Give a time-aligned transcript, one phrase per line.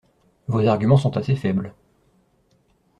[0.47, 1.75] Vos arguments sont assez faibles.